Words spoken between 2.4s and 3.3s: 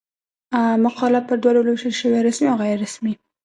او غیري رسمي.